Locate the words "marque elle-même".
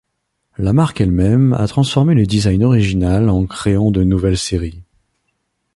0.73-1.53